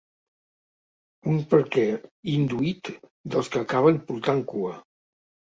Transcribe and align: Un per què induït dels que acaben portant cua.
Un 1.33 1.37
per 1.51 1.59
què 1.75 1.83
induït 2.37 2.91
dels 3.35 3.55
que 3.57 3.63
acaben 3.67 4.03
portant 4.11 4.43
cua. 4.55 4.77